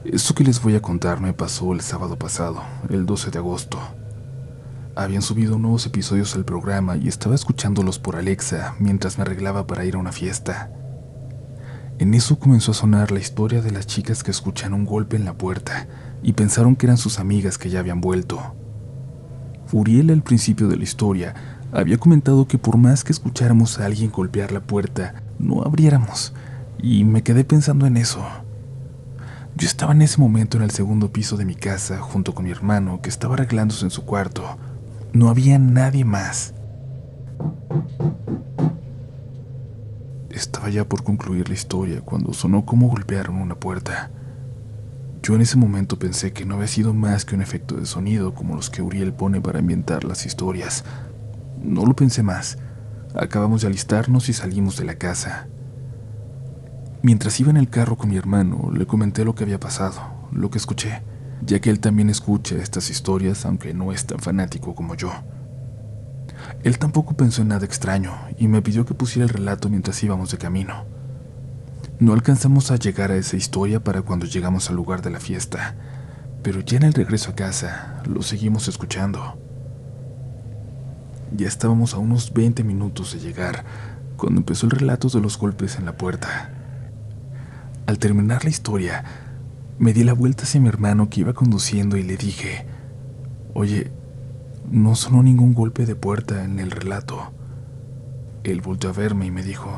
Esto 0.05 0.35
que 0.35 0.45
les 0.45 0.63
voy 0.63 0.77
a 0.77 0.83
contar 0.83 1.21
me 1.21 1.33
pasó 1.33 1.73
el 1.73 1.81
sábado 1.81 2.19
pasado, 2.19 2.63
el 2.91 3.07
12 3.07 3.31
de 3.31 3.39
agosto. 3.39 3.79
Habían 4.99 5.21
subido 5.21 5.59
nuevos 5.59 5.85
episodios 5.85 6.35
al 6.37 6.47
programa 6.47 6.97
y 6.97 7.07
estaba 7.07 7.35
escuchándolos 7.35 7.99
por 7.99 8.17
Alexa 8.17 8.77
mientras 8.79 9.19
me 9.19 9.23
arreglaba 9.23 9.67
para 9.67 9.85
ir 9.85 9.95
a 9.95 9.99
una 9.99 10.11
fiesta. 10.11 10.71
En 11.99 12.15
eso 12.15 12.39
comenzó 12.39 12.71
a 12.71 12.75
sonar 12.75 13.13
la 13.13 13.21
historia 13.21 13.61
de 13.61 13.73
las 13.73 13.87
chicas 13.87 14.25
que 14.25 14.31
escuchan 14.31 14.73
un 14.73 14.87
golpe 14.87 15.17
en 15.17 15.27
la 15.27 15.35
puerta 15.35 15.87
y 16.23 16.33
pensaron 16.33 16.77
que 16.77 16.87
eran 16.87 16.97
sus 16.97 17.19
amigas 17.19 17.59
que 17.59 17.69
ya 17.69 17.81
habían 17.81 18.01
vuelto. 18.01 18.41
Uriel 19.71 20.11
al 20.11 20.23
principio 20.23 20.67
de 20.67 20.79
la 20.79 20.85
historia 20.85 21.35
había 21.73 21.99
comentado 21.99 22.49
que 22.49 22.57
por 22.57 22.79
más 22.79 23.05
que 23.05 23.13
escucháramos 23.13 23.79
a 23.79 23.85
alguien 23.85 24.11
golpear 24.11 24.51
la 24.51 24.61
puerta, 24.61 25.23
no 25.39 25.61
abriéramos, 25.63 26.33
y 26.83 27.05
me 27.05 27.23
quedé 27.23 27.45
pensando 27.45 27.85
en 27.85 27.99
eso. 27.99 28.25
Yo 29.57 29.67
estaba 29.67 29.93
en 29.93 30.01
ese 30.01 30.19
momento 30.19 30.57
en 30.57 30.63
el 30.63 30.71
segundo 30.71 31.13
piso 31.13 31.37
de 31.37 31.45
mi 31.45 31.55
casa 31.55 31.99
junto 31.99 32.35
con 32.35 32.47
mi 32.47 32.51
hermano 32.51 33.03
que 33.03 33.11
estaba 33.11 33.35
arreglándose 33.35 33.85
en 33.85 33.91
su 33.91 34.07
cuarto. 34.07 34.57
No 35.17 35.31
había 35.31 35.59
nadie 35.59 36.05
más. 36.05 36.53
Estaba 40.29 40.69
ya 40.69 40.87
por 40.87 41.05
concluir 41.05 41.49
la 41.49 41.55
historia 41.55 42.03
cuando 42.03 42.35
sonó 42.35 42.67
como 42.67 42.91
golpearon 42.91 43.37
una 43.37 43.55
puerta. 43.55 44.11
Yo 45.23 45.35
en 45.35 45.41
ese 45.41 45.57
momento 45.57 45.99
pensé 45.99 46.35
que 46.35 46.45
no 46.45 46.57
había 46.57 46.67
sido 46.67 46.93
más 46.93 47.25
que 47.25 47.35
un 47.35 47.41
efecto 47.41 47.77
de 47.77 47.87
sonido 47.87 48.35
como 48.35 48.57
los 48.57 48.69
que 48.69 48.83
Uriel 48.83 49.15
pone 49.15 49.41
para 49.41 49.61
ambientar 49.61 50.05
las 50.05 50.27
historias. 50.27 50.85
No 51.63 51.87
lo 51.87 51.97
pensé 51.97 52.23
más. 52.23 52.59
Acabamos 53.15 53.63
de 53.63 53.69
alistarnos 53.69 54.29
y 54.29 54.35
salimos 54.35 54.77
de 54.77 54.85
la 54.85 54.97
casa. 54.97 55.49
Mientras 57.01 57.41
iba 57.41 57.49
en 57.49 57.57
el 57.57 57.71
carro 57.71 57.97
con 57.97 58.11
mi 58.11 58.19
hermano, 58.19 58.71
le 58.71 58.87
comenté 58.87 59.25
lo 59.25 59.35
que 59.35 59.45
había 59.45 59.59
pasado, 59.59 60.29
lo 60.31 60.51
que 60.51 60.59
escuché, 60.59 61.01
ya 61.45 61.61
que 61.61 61.71
él 61.71 61.81
también 61.81 62.11
escucha 62.11 62.57
estas 62.57 62.91
historias, 62.91 63.45
aunque 63.45 63.75
no 63.75 63.93
es 63.93 64.07
tan 64.07 64.19
fanático 64.19 64.75
como 64.75 64.95
yo. 64.95 65.13
Él 66.63 66.79
tampoco 66.79 67.17
pensó 67.17 67.43
en 67.43 67.49
nada 67.49 67.65
extraño 67.65 68.13
y 68.39 68.49
me 68.49 68.63
pidió 68.63 68.85
que 68.85 68.95
pusiera 68.95 69.25
el 69.25 69.33
relato 69.33 69.69
mientras 69.69 70.03
íbamos 70.03 70.31
de 70.31 70.39
camino. 70.39 70.85
No 71.99 72.13
alcanzamos 72.13 72.71
a 72.71 72.77
llegar 72.77 73.11
a 73.11 73.17
esa 73.17 73.37
historia 73.37 73.83
para 73.83 74.03
cuando 74.03 74.27
llegamos 74.27 74.69
al 74.69 74.77
lugar 74.77 75.03
de 75.03 75.11
la 75.11 75.21
fiesta, 75.21 75.75
pero 76.43 76.61
ya 76.61 76.77
en 76.77 76.85
el 76.85 76.93
regreso 76.93 77.31
a 77.31 77.35
casa 77.35 78.03
lo 78.07 78.23
seguimos 78.23 78.69
escuchando. 78.69 79.39
Ya 81.35 81.49
estábamos 81.49 81.95
a 81.95 81.99
unos 81.99 82.33
20 82.33 82.65
minutos 82.65 83.13
de 83.13 83.21
llegar 83.21 83.65
cuando 84.17 84.41
empezó 84.41 84.67
el 84.67 84.73
relato 84.73 85.09
de 85.09 85.21
los 85.21 85.39
golpes 85.39 85.77
en 85.77 85.87
la 85.87 85.97
puerta. 85.97 86.51
Al 87.87 87.99
terminar 87.99 88.45
la 88.45 88.51
historia, 88.51 89.05
me 89.79 89.93
di 89.93 90.05
la 90.05 90.15
vuelta 90.15 90.45
hacia 90.45 90.61
mi 90.61 90.69
hermano 90.69 91.11
que 91.11 91.21
iba 91.21 91.35
conduciendo 91.35 91.97
y 91.97 92.03
le 92.03 92.17
dije, 92.17 92.67
oye, 93.55 93.91
no 94.71 94.95
sonó 94.95 95.23
ningún 95.23 95.55
golpe 95.55 95.87
de 95.87 95.95
puerta 95.95 96.45
en 96.45 96.59
el 96.59 96.71
relato. 96.71 97.33
Él 98.43 98.61
volvió 98.61 98.91
a 98.91 98.93
verme 98.93 99.27
y 99.27 99.31
me 99.31 99.43
dijo, 99.43 99.71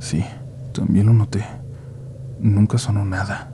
sí, 0.00 0.24
también 0.72 1.06
lo 1.06 1.12
noté. 1.12 1.44
Nunca 2.40 2.78
sonó 2.78 3.04
nada. 3.04 3.52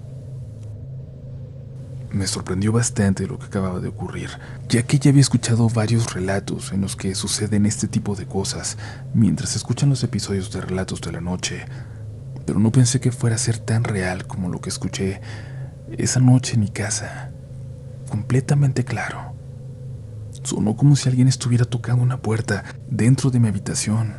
Me 2.11 2.27
sorprendió 2.27 2.73
bastante 2.73 3.27
lo 3.27 3.39
que 3.39 3.47
acababa 3.47 3.81
de 3.81 3.89
ocurrir, 3.89 4.31
ya 4.69 4.85
que 4.85 4.99
ya 4.99 5.11
había 5.11 5.21
escuchado 5.21 5.69
varios 5.69 6.15
relatos 6.15 6.73
en 6.73 6.81
los 6.81 6.97
que 6.97 7.15
suceden 7.15 7.67
este 7.67 7.89
tipo 7.89 8.15
de 8.15 8.27
cosas 8.27 8.79
mientras 9.13 9.55
escuchan 9.55 9.91
los 9.91 10.03
episodios 10.03 10.51
de 10.51 10.61
Relatos 10.61 11.01
de 11.01 11.13
la 11.13 11.21
Noche, 11.21 11.67
pero 12.47 12.61
no 12.61 12.71
pensé 12.73 13.01
que 13.01 13.13
fuera 13.13 13.37
a 13.37 13.41
ser 13.41 13.59
tan 13.59 13.85
real 13.85 14.27
como 14.27 14.49
lo 14.49 14.61
que 14.61 14.71
escuché 14.71 15.21
esa 15.99 16.21
noche 16.21 16.55
en 16.55 16.61
mi 16.61 16.69
casa. 16.69 17.33
Completamente 18.09 18.85
claro. 18.85 19.35
Sonó 20.45 20.77
como 20.77 20.95
si 20.95 21.09
alguien 21.09 21.27
estuviera 21.27 21.65
tocando 21.65 22.05
una 22.05 22.23
puerta 22.23 22.65
dentro 22.89 23.31
de 23.31 23.41
mi 23.41 23.49
habitación, 23.49 24.15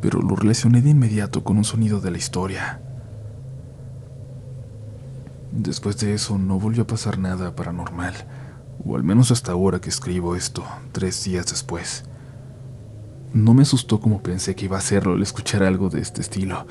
pero 0.00 0.20
lo 0.20 0.34
relacioné 0.34 0.80
de 0.80 0.90
inmediato 0.90 1.44
con 1.44 1.58
un 1.58 1.64
sonido 1.64 2.00
de 2.00 2.10
la 2.10 2.18
historia. 2.18 2.80
Después 5.52 5.98
de 5.98 6.14
eso 6.14 6.38
no 6.38 6.58
volvió 6.58 6.84
a 6.84 6.86
pasar 6.86 7.18
nada 7.18 7.54
paranormal, 7.54 8.14
o 8.84 8.96
al 8.96 9.02
menos 9.02 9.30
hasta 9.30 9.52
ahora 9.52 9.80
que 9.80 9.90
escribo 9.90 10.36
esto, 10.36 10.64
tres 10.92 11.22
días 11.24 11.46
después. 11.46 12.04
No 13.34 13.52
me 13.52 13.62
asustó 13.62 14.00
como 14.00 14.22
pensé 14.22 14.54
que 14.54 14.66
iba 14.66 14.76
a 14.76 14.80
hacerlo 14.80 15.14
al 15.14 15.22
escuchar 15.22 15.62
algo 15.62 15.90
de 15.90 16.00
este 16.00 16.22
estilo, 16.22 16.66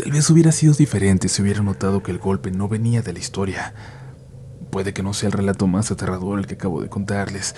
Tal 0.00 0.12
vez 0.12 0.30
hubiera 0.30 0.50
sido 0.50 0.72
diferente 0.72 1.28
si 1.28 1.42
hubiera 1.42 1.62
notado 1.62 2.02
que 2.02 2.10
el 2.10 2.16
golpe 2.16 2.50
no 2.50 2.68
venía 2.68 3.02
de 3.02 3.12
la 3.12 3.18
historia. 3.18 3.74
Puede 4.70 4.94
que 4.94 5.02
no 5.02 5.12
sea 5.12 5.26
el 5.26 5.34
relato 5.34 5.66
más 5.66 5.90
aterrador 5.90 6.38
el 6.38 6.46
que 6.46 6.54
acabo 6.54 6.80
de 6.80 6.88
contarles, 6.88 7.54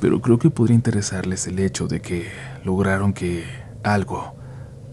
pero 0.00 0.20
creo 0.20 0.40
que 0.40 0.50
podría 0.50 0.74
interesarles 0.74 1.46
el 1.46 1.60
hecho 1.60 1.86
de 1.86 2.00
que 2.00 2.32
lograron 2.64 3.12
que 3.12 3.44
algo 3.84 4.34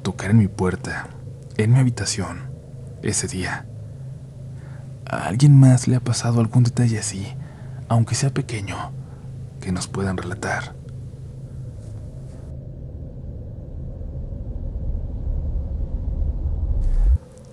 tocara 0.03 0.29
en 0.29 0.37
mi 0.37 0.47
puerta, 0.47 1.07
en 1.57 1.73
mi 1.73 1.79
habitación, 1.79 2.51
ese 3.01 3.27
día. 3.27 3.65
¿A 5.07 5.25
alguien 5.25 5.59
más 5.59 5.87
le 5.87 5.95
ha 5.95 6.01
pasado 6.01 6.39
algún 6.39 6.61
detalle 6.61 6.99
así, 6.99 7.25
aunque 7.87 8.13
sea 8.13 8.31
pequeño, 8.31 8.77
que 9.59 9.71
nos 9.71 9.87
puedan 9.87 10.17
relatar? 10.17 10.75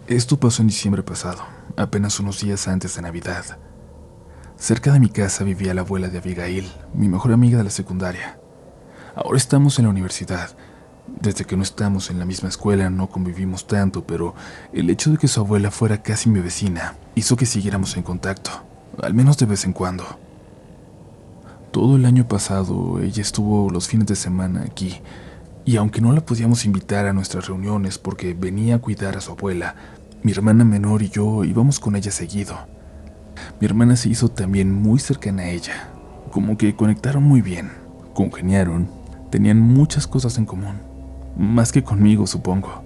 Esto 0.08 0.40
pasó 0.40 0.62
en 0.62 0.68
diciembre 0.68 1.02
pasado, 1.02 1.42
apenas 1.76 2.18
unos 2.18 2.40
días 2.40 2.66
antes 2.66 2.96
de 2.96 3.02
Navidad. 3.02 3.44
Cerca 4.56 4.90
de 4.90 5.00
mi 5.00 5.10
casa 5.10 5.44
vivía 5.44 5.74
la 5.74 5.82
abuela 5.82 6.08
de 6.08 6.16
Abigail, 6.16 6.66
mi 6.94 7.10
mejor 7.10 7.30
amiga 7.34 7.58
de 7.58 7.64
la 7.64 7.68
secundaria. 7.68 8.40
Ahora 9.14 9.36
estamos 9.36 9.78
en 9.78 9.84
la 9.84 9.90
universidad. 9.90 10.56
Desde 11.20 11.44
que 11.44 11.58
no 11.58 11.62
estamos 11.62 12.08
en 12.08 12.18
la 12.18 12.24
misma 12.24 12.48
escuela 12.48 12.88
no 12.88 13.10
convivimos 13.10 13.66
tanto, 13.66 14.06
pero 14.06 14.34
el 14.72 14.88
hecho 14.88 15.10
de 15.10 15.18
que 15.18 15.28
su 15.28 15.40
abuela 15.40 15.70
fuera 15.70 16.02
casi 16.02 16.30
mi 16.30 16.40
vecina 16.40 16.96
hizo 17.14 17.36
que 17.36 17.44
siguiéramos 17.44 17.94
en 17.98 18.02
contacto, 18.02 18.50
al 19.02 19.12
menos 19.12 19.36
de 19.36 19.44
vez 19.44 19.66
en 19.66 19.74
cuando. 19.74 20.04
Todo 21.70 21.96
el 21.96 22.06
año 22.06 22.26
pasado 22.26 22.98
ella 22.98 23.20
estuvo 23.20 23.68
los 23.68 23.88
fines 23.88 24.06
de 24.06 24.16
semana 24.16 24.62
aquí, 24.62 25.02
y 25.66 25.76
aunque 25.76 26.00
no 26.00 26.12
la 26.12 26.22
podíamos 26.22 26.64
invitar 26.64 27.04
a 27.04 27.12
nuestras 27.12 27.46
reuniones 27.46 27.98
porque 27.98 28.32
venía 28.32 28.76
a 28.76 28.78
cuidar 28.78 29.18
a 29.18 29.20
su 29.20 29.32
abuela, 29.32 29.76
mi 30.22 30.32
hermana 30.32 30.64
menor 30.64 31.02
y 31.02 31.08
yo 31.08 31.44
íbamos 31.44 31.78
con 31.78 31.96
ella 31.96 32.10
seguido. 32.10 32.56
Mi 33.60 33.66
hermana 33.66 33.96
se 33.96 34.08
hizo 34.08 34.28
también 34.28 34.72
muy 34.72 34.98
cercana 34.98 35.42
a 35.42 35.48
ella, 35.48 35.90
como 36.30 36.58
que 36.58 36.74
conectaron 36.74 37.22
muy 37.22 37.40
bien, 37.40 37.70
congeniaron, 38.14 38.88
tenían 39.30 39.60
muchas 39.60 40.06
cosas 40.06 40.38
en 40.38 40.46
común. 40.46 40.80
más 41.36 41.70
que 41.70 41.84
conmigo, 41.84 42.26
supongo. 42.26 42.82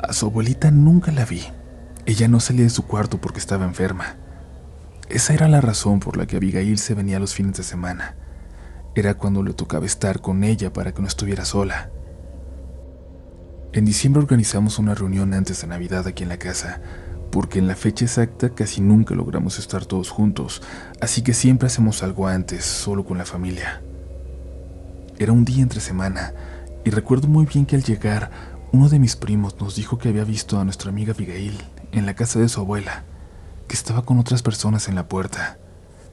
A 0.00 0.12
su 0.12 0.26
abuelita 0.26 0.70
nunca 0.70 1.10
la 1.10 1.24
vi. 1.24 1.42
Ella 2.06 2.28
no 2.28 2.38
salía 2.38 2.62
de 2.62 2.70
su 2.70 2.86
cuarto 2.86 3.20
porque 3.20 3.40
estaba 3.40 3.64
enferma. 3.64 4.14
Esa 5.08 5.34
era 5.34 5.48
la 5.48 5.60
razón 5.60 5.98
por 5.98 6.16
la 6.16 6.26
que 6.26 6.36
Abigail 6.36 6.78
se 6.78 6.94
venía 6.94 7.18
los 7.18 7.34
fines 7.34 7.56
de 7.56 7.64
semana. 7.64 8.14
Era 8.94 9.14
cuando 9.14 9.42
le 9.42 9.54
tocaba 9.54 9.86
estar 9.86 10.20
con 10.20 10.44
ella 10.44 10.72
para 10.72 10.92
que 10.92 11.02
no 11.02 11.08
estuviera 11.08 11.44
sola. 11.44 11.90
En 13.74 13.84
diciembre 13.84 14.22
organizamos 14.22 14.78
una 14.78 14.94
reunión 14.94 15.34
antes 15.34 15.60
de 15.60 15.66
Navidad 15.66 16.06
aquí 16.06 16.22
en 16.22 16.30
la 16.30 16.38
casa, 16.38 16.80
porque 17.30 17.58
en 17.58 17.68
la 17.68 17.76
fecha 17.76 18.06
exacta 18.06 18.48
casi 18.48 18.80
nunca 18.80 19.14
logramos 19.14 19.58
estar 19.58 19.84
todos 19.84 20.08
juntos, 20.08 20.62
así 21.02 21.20
que 21.20 21.34
siempre 21.34 21.66
hacemos 21.66 22.02
algo 22.02 22.28
antes, 22.28 22.64
solo 22.64 23.04
con 23.04 23.18
la 23.18 23.26
familia. 23.26 23.82
Era 25.18 25.32
un 25.32 25.44
día 25.44 25.62
entre 25.62 25.80
semana, 25.80 26.32
y 26.82 26.90
recuerdo 26.90 27.28
muy 27.28 27.44
bien 27.44 27.66
que 27.66 27.76
al 27.76 27.84
llegar, 27.84 28.30
uno 28.72 28.88
de 28.88 28.98
mis 28.98 29.16
primos 29.16 29.60
nos 29.60 29.76
dijo 29.76 29.98
que 29.98 30.08
había 30.08 30.24
visto 30.24 30.58
a 30.58 30.64
nuestra 30.64 30.88
amiga 30.88 31.12
Abigail 31.12 31.58
en 31.92 32.06
la 32.06 32.14
casa 32.14 32.38
de 32.38 32.48
su 32.48 32.60
abuela, 32.60 33.04
que 33.66 33.74
estaba 33.74 34.02
con 34.02 34.18
otras 34.18 34.42
personas 34.42 34.88
en 34.88 34.94
la 34.94 35.08
puerta, 35.08 35.58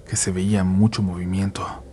que 0.09 0.17
se 0.17 0.31
veía 0.31 0.65
mucho 0.65 1.01
movimiento. 1.01 1.84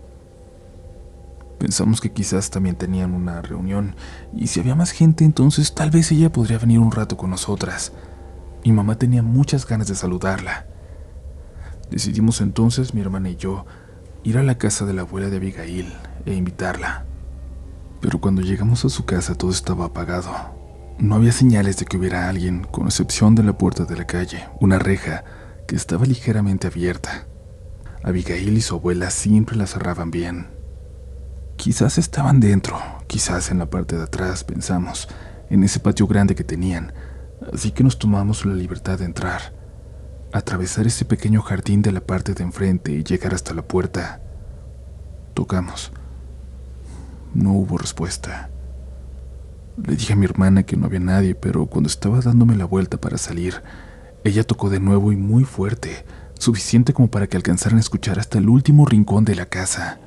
Pensamos 1.62 2.00
que 2.00 2.10
quizás 2.10 2.50
también 2.50 2.74
tenían 2.74 3.14
una 3.14 3.40
reunión, 3.40 3.94
y 4.34 4.48
si 4.48 4.58
había 4.58 4.74
más 4.74 4.90
gente 4.90 5.24
entonces 5.24 5.76
tal 5.76 5.92
vez 5.92 6.10
ella 6.10 6.32
podría 6.32 6.58
venir 6.58 6.80
un 6.80 6.90
rato 6.90 7.16
con 7.16 7.30
nosotras. 7.30 7.92
Mi 8.64 8.72
mamá 8.72 8.98
tenía 8.98 9.22
muchas 9.22 9.64
ganas 9.64 9.86
de 9.86 9.94
saludarla. 9.94 10.66
Decidimos 11.88 12.40
entonces, 12.40 12.94
mi 12.94 13.00
hermana 13.00 13.30
y 13.30 13.36
yo, 13.36 13.64
ir 14.24 14.38
a 14.38 14.42
la 14.42 14.58
casa 14.58 14.86
de 14.86 14.92
la 14.92 15.02
abuela 15.02 15.30
de 15.30 15.36
Abigail 15.36 15.92
e 16.26 16.34
invitarla. 16.34 17.04
Pero 18.00 18.20
cuando 18.20 18.42
llegamos 18.42 18.84
a 18.84 18.88
su 18.88 19.04
casa 19.04 19.36
todo 19.36 19.52
estaba 19.52 19.84
apagado. 19.84 20.32
No 20.98 21.14
había 21.14 21.30
señales 21.30 21.76
de 21.76 21.84
que 21.84 21.96
hubiera 21.96 22.28
alguien, 22.28 22.64
con 22.64 22.86
excepción 22.86 23.36
de 23.36 23.44
la 23.44 23.56
puerta 23.56 23.84
de 23.84 23.96
la 23.96 24.04
calle, 24.08 24.48
una 24.60 24.80
reja 24.80 25.22
que 25.68 25.76
estaba 25.76 26.06
ligeramente 26.06 26.66
abierta. 26.66 27.28
Abigail 28.02 28.56
y 28.56 28.62
su 28.62 28.74
abuela 28.74 29.10
siempre 29.10 29.54
la 29.54 29.68
cerraban 29.68 30.10
bien. 30.10 30.60
Quizás 31.62 31.96
estaban 31.96 32.40
dentro, 32.40 32.76
quizás 33.06 33.52
en 33.52 33.60
la 33.60 33.70
parte 33.70 33.96
de 33.96 34.02
atrás, 34.02 34.42
pensamos, 34.42 35.06
en 35.48 35.62
ese 35.62 35.78
patio 35.78 36.08
grande 36.08 36.34
que 36.34 36.42
tenían, 36.42 36.92
así 37.54 37.70
que 37.70 37.84
nos 37.84 38.00
tomamos 38.00 38.44
la 38.44 38.52
libertad 38.52 38.98
de 38.98 39.04
entrar, 39.04 39.52
atravesar 40.32 40.88
ese 40.88 41.04
pequeño 41.04 41.40
jardín 41.40 41.80
de 41.80 41.92
la 41.92 42.00
parte 42.00 42.34
de 42.34 42.42
enfrente 42.42 42.90
y 42.90 43.04
llegar 43.04 43.32
hasta 43.32 43.54
la 43.54 43.62
puerta. 43.62 44.20
Tocamos. 45.34 45.92
No 47.32 47.52
hubo 47.52 47.78
respuesta. 47.78 48.50
Le 49.86 49.94
dije 49.94 50.14
a 50.14 50.16
mi 50.16 50.24
hermana 50.24 50.64
que 50.64 50.76
no 50.76 50.86
había 50.86 50.98
nadie, 50.98 51.36
pero 51.36 51.66
cuando 51.66 51.86
estaba 51.86 52.18
dándome 52.20 52.56
la 52.56 52.64
vuelta 52.64 53.00
para 53.00 53.18
salir, 53.18 53.62
ella 54.24 54.42
tocó 54.42 54.68
de 54.68 54.80
nuevo 54.80 55.12
y 55.12 55.16
muy 55.16 55.44
fuerte, 55.44 56.06
suficiente 56.40 56.92
como 56.92 57.08
para 57.08 57.28
que 57.28 57.36
alcanzaran 57.36 57.78
a 57.78 57.82
escuchar 57.82 58.18
hasta 58.18 58.38
el 58.38 58.48
último 58.48 58.84
rincón 58.84 59.24
de 59.24 59.36
la 59.36 59.46
casa. 59.46 60.00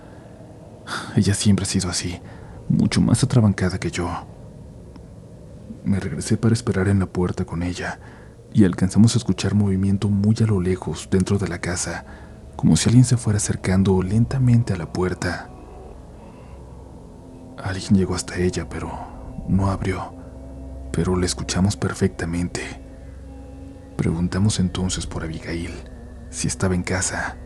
Ella 1.15 1.33
siempre 1.33 1.63
ha 1.63 1.67
sido 1.67 1.89
así, 1.89 2.19
mucho 2.69 3.01
más 3.01 3.23
atrabancada 3.23 3.79
que 3.79 3.91
yo. 3.91 4.09
Me 5.83 5.99
regresé 5.99 6.37
para 6.37 6.53
esperar 6.53 6.87
en 6.87 6.99
la 6.99 7.05
puerta 7.05 7.45
con 7.45 7.63
ella 7.63 7.99
y 8.53 8.63
alcanzamos 8.63 9.15
a 9.15 9.17
escuchar 9.17 9.53
movimiento 9.53 10.09
muy 10.09 10.35
a 10.41 10.45
lo 10.45 10.61
lejos 10.61 11.09
dentro 11.11 11.37
de 11.37 11.47
la 11.47 11.59
casa, 11.59 12.05
como 12.55 12.75
si 12.75 12.89
alguien 12.89 13.05
se 13.05 13.17
fuera 13.17 13.37
acercando 13.37 14.01
lentamente 14.01 14.73
a 14.73 14.77
la 14.77 14.91
puerta. 14.91 15.49
Alguien 17.61 17.95
llegó 17.95 18.15
hasta 18.15 18.37
ella, 18.37 18.67
pero 18.69 18.91
no 19.47 19.69
abrió, 19.69 20.13
pero 20.91 21.15
la 21.15 21.25
escuchamos 21.25 21.75
perfectamente. 21.75 22.61
Preguntamos 23.97 24.59
entonces 24.59 25.05
por 25.05 25.23
Abigail, 25.23 25.71
si 26.29 26.47
estaba 26.47 26.75
en 26.75 26.83
casa. 26.83 27.37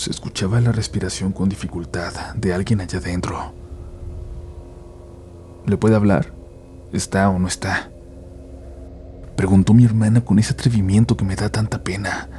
Se 0.00 0.10
escuchaba 0.10 0.62
la 0.62 0.72
respiración 0.72 1.30
con 1.30 1.50
dificultad 1.50 2.34
de 2.34 2.54
alguien 2.54 2.80
allá 2.80 3.00
adentro. 3.00 3.52
¿Le 5.66 5.76
puede 5.76 5.94
hablar? 5.94 6.32
¿Está 6.90 7.28
o 7.28 7.38
no 7.38 7.46
está? 7.46 7.90
Preguntó 9.36 9.74
mi 9.74 9.84
hermana 9.84 10.24
con 10.24 10.38
ese 10.38 10.54
atrevimiento 10.54 11.18
que 11.18 11.26
me 11.26 11.36
da 11.36 11.50
tanta 11.50 11.84
pena. 11.84 12.30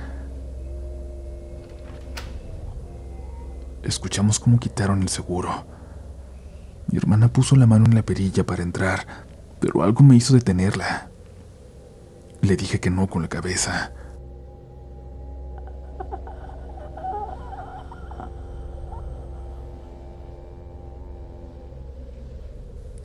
Escuchamos 3.83 4.39
cómo 4.39 4.59
quitaron 4.59 5.03
el 5.03 5.09
seguro. 5.09 5.67
Mi 6.87 6.97
hermana 6.97 7.31
puso 7.31 7.55
la 7.55 7.67
mano 7.67 7.85
en 7.85 7.93
la 7.93 8.01
perilla 8.01 8.43
para 8.43 8.63
entrar, 8.63 9.05
pero 9.59 9.83
algo 9.83 10.01
me 10.01 10.15
hizo 10.15 10.33
detenerla. 10.33 11.11
Le 12.41 12.55
dije 12.55 12.79
que 12.79 12.89
no 12.89 13.05
con 13.05 13.21
la 13.21 13.27
cabeza. 13.27 13.93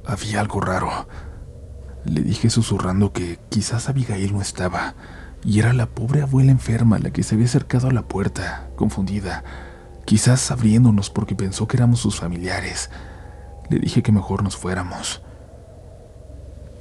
Había 0.07 0.41
algo 0.41 0.61
raro. 0.61 1.09
Le 2.05 2.23
dije 2.23 2.51
susurrando 2.51 3.13
que 3.13 3.39
quizás 3.49 3.89
Abigail 3.89 4.33
no 4.33 4.41
estaba, 4.41 4.95
y 5.45 5.59
era 5.59 5.73
la 5.73 5.87
pobre 5.87 6.23
abuela 6.23 6.53
enferma 6.53 6.99
la 6.99 7.11
que 7.11 7.23
se 7.23 7.35
había 7.35 7.47
acercado 7.47 7.89
a 7.89 7.93
la 7.93 8.03
puerta, 8.03 8.69
confundida, 8.77 9.45
quizás 10.05 10.51
abriéndonos 10.51 11.11
porque 11.11 11.35
pensó 11.35 11.67
que 11.67 11.77
éramos 11.77 12.01
sus 12.01 12.19
familiares. 12.19 12.91
Le 13.69 13.81
dije 13.81 14.03
que 14.03 14.13
mejor 14.13 14.43
nos 14.43 14.57
fuéramos. 14.57 15.23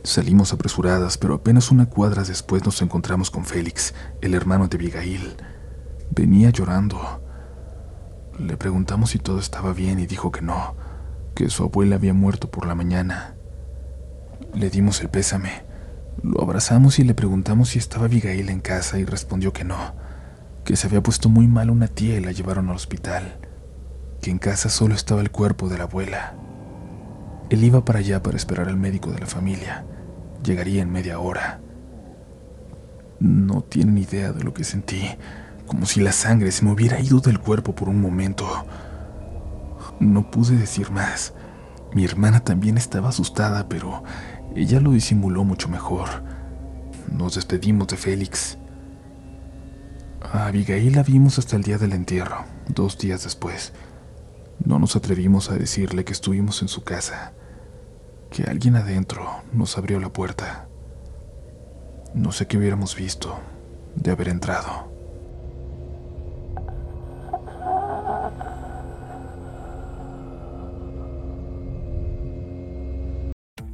Salimos 0.04 0.54
apresuradas, 0.54 1.18
pero 1.18 1.34
apenas 1.34 1.72
una 1.72 1.88
cuadra 1.88 2.24
después 2.24 2.64
nos 2.64 2.80
encontramos 2.84 3.32
con 3.32 3.44
Félix, 3.44 3.96
el 4.22 4.36
hermano 4.36 4.68
de 4.68 4.78
Abigail. 4.78 5.36
Venía 6.12 6.52
llorando. 6.52 7.24
Le 8.38 8.56
preguntamos 8.56 9.10
si 9.10 9.18
todo 9.18 9.40
estaba 9.40 9.74
bien 9.74 10.00
y 10.00 10.06
dijo 10.06 10.32
que 10.32 10.44
no, 10.44 10.76
que 11.36 11.50
su 11.50 11.64
abuela 11.64 11.98
había 11.98 12.14
muerto 12.14 12.50
por 12.50 12.66
la 12.66 12.74
mañana. 12.74 13.36
Le 14.54 14.70
dimos 14.70 15.02
el 15.02 15.10
pésame. 15.10 15.64
Lo 16.24 16.42
abrazamos 16.42 16.98
y 16.98 17.04
le 17.04 17.14
preguntamos 17.14 17.70
si 17.70 17.80
estaba 17.80 18.06
Abigail 18.06 18.50
en 18.50 18.62
casa 18.62 18.98
y 18.98 19.06
respondió 19.06 19.54
que 19.54 19.66
no, 19.66 19.94
que 20.64 20.76
se 20.76 20.88
había 20.88 21.04
puesto 21.04 21.30
muy 21.30 21.48
mal 21.48 21.70
una 21.70 21.88
tía 21.88 22.18
y 22.18 22.22
la 22.22 22.32
llevaron 22.32 22.70
al 22.70 22.76
hospital, 22.76 23.38
que 24.22 24.32
en 24.32 24.40
casa 24.40 24.70
solo 24.70 24.96
estaba 24.96 25.22
el 25.22 25.30
cuerpo 25.30 25.68
de 25.68 25.78
la 25.78 25.84
abuela. 25.84 26.36
Él 27.50 27.64
iba 27.64 27.86
para 27.86 28.00
allá 28.00 28.24
para 28.24 28.38
esperar 28.38 28.70
al 28.70 28.78
médico 28.78 29.12
de 29.12 29.20
la 29.20 29.28
familia. 29.28 29.86
Llegaría 30.44 30.82
en 30.82 30.92
media 30.92 31.20
hora. 31.20 31.60
No 33.20 33.62
tienen 33.62 33.98
idea 33.98 34.32
de 34.32 34.44
lo 34.44 34.54
que 34.54 34.64
sentí, 34.64 35.10
como 35.68 35.86
si 35.86 36.00
la 36.00 36.12
sangre 36.12 36.52
se 36.52 36.66
me 36.66 36.72
hubiera 36.72 37.00
ido 37.00 37.20
del 37.20 37.40
cuerpo 37.40 37.76
por 37.76 37.90
un 37.90 38.02
momento. 38.02 38.66
No 40.00 40.30
pude 40.30 40.58
decir 40.58 40.92
más. 40.92 41.34
Mi 41.94 42.04
hermana 42.04 42.42
también 42.42 42.78
estaba 42.78 43.10
asustada, 43.10 43.70
pero 43.70 44.04
ella 44.56 44.80
lo 44.80 44.92
disimuló 44.92 45.44
mucho 45.44 45.70
mejor. 45.70 46.10
Nos 47.12 47.36
despedimos 47.36 47.88
de 47.88 47.98
Félix. 47.98 48.58
A 50.22 50.48
Abigail 50.48 50.94
la 50.94 51.04
vimos 51.04 51.40
hasta 51.40 51.56
el 51.56 51.64
día 51.64 51.78
del 51.78 51.94
entierro, 51.94 52.46
dos 52.68 52.98
días 52.98 53.24
después. 53.24 53.74
No 54.64 54.80
nos 54.80 54.96
atrevimos 54.96 55.50
a 55.52 55.56
decirle 55.56 56.04
que 56.04 56.14
estuvimos 56.14 56.62
en 56.62 56.68
su 56.68 56.84
casa, 56.84 57.34
que 58.32 58.44
alguien 58.44 58.76
adentro 58.76 59.44
nos 59.54 59.78
abrió 59.78 60.00
la 60.00 60.12
puerta. 60.12 60.68
No 62.14 62.32
sé 62.32 62.48
qué 62.48 62.58
hubiéramos 62.58 62.96
visto 62.96 63.40
de 63.96 64.12
haber 64.12 64.30
entrado. 64.30 64.95